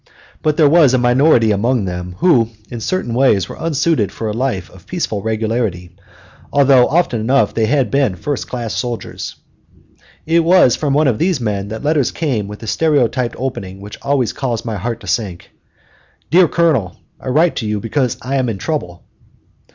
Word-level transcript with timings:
But 0.41 0.57
there 0.57 0.67
was 0.67 0.95
a 0.95 0.97
minority 0.97 1.51
among 1.51 1.85
them 1.85 2.15
who 2.17 2.49
in 2.71 2.79
certain 2.79 3.13
ways 3.13 3.47
were 3.47 3.57
unsuited 3.59 4.11
for 4.11 4.27
a 4.27 4.33
life 4.33 4.67
of 4.71 4.87
peaceful 4.87 5.21
regularity, 5.21 5.95
although 6.51 6.87
often 6.87 7.21
enough 7.21 7.53
they 7.53 7.67
had 7.67 7.91
been 7.91 8.15
first 8.15 8.47
class 8.49 8.73
soldiers. 8.75 9.35
It 10.25 10.43
was 10.43 10.75
from 10.75 10.95
these 11.19 11.39
men 11.39 11.67
that 11.67 11.83
letters 11.83 12.09
came 12.09 12.47
with 12.47 12.63
a 12.63 12.67
stereotyped 12.67 13.35
opening 13.37 13.79
which 13.79 13.99
always 14.01 14.33
caused 14.33 14.65
my 14.65 14.77
heart 14.77 15.01
to 15.01 15.05
sink 15.07 15.51
"Dear 16.31 16.47
Colonel: 16.47 16.95
I 17.19 17.27
write 17.27 17.61
you 17.61 17.79
because 17.79 18.17
I 18.23 18.37
am 18.37 18.49
in 18.49 18.57
trouble." 18.57 19.03